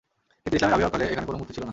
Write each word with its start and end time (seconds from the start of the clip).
কিন্তু 0.43 0.55
ইসলামের 0.57 0.75
আবির্ভাব 0.75 0.93
কালে 0.93 1.05
এখানে 1.13 1.27
কোন 1.29 1.35
মূর্তি 1.39 1.53
ছিল 1.55 1.63
না। 1.65 1.69